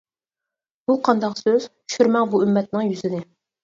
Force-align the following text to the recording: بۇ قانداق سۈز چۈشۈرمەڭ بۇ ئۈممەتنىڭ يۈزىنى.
بۇ 0.87 0.95
قانداق 1.09 1.37
سۈز 1.43 1.69
چۈشۈرمەڭ 1.69 2.35
بۇ 2.35 2.43
ئۈممەتنىڭ 2.45 2.95
يۈزىنى. 2.95 3.27